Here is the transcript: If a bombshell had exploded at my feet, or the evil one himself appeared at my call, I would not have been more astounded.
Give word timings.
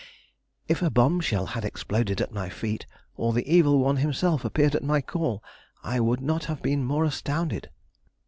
If 0.67 0.81
a 0.81 0.89
bombshell 0.89 1.45
had 1.45 1.63
exploded 1.63 2.21
at 2.21 2.33
my 2.33 2.49
feet, 2.49 2.87
or 3.15 3.33
the 3.33 3.45
evil 3.47 3.77
one 3.77 3.97
himself 3.97 4.43
appeared 4.43 4.73
at 4.73 4.81
my 4.83 4.99
call, 4.99 5.43
I 5.83 5.99
would 5.99 6.21
not 6.21 6.45
have 6.45 6.63
been 6.63 6.83
more 6.83 7.05
astounded. 7.05 7.69